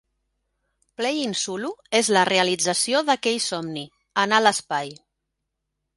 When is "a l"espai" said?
4.41-4.95